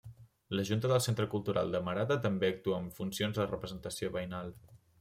La 0.59 0.63
junta 0.69 0.89
del 0.91 1.03
Centre 1.05 1.27
Cultural 1.33 1.75
de 1.75 1.83
Marata 1.89 2.17
també 2.25 2.51
actua 2.55 2.81
amb 2.81 2.99
funcions 3.01 3.41
de 3.41 3.49
representació 3.53 4.13
veïnal. 4.19 4.55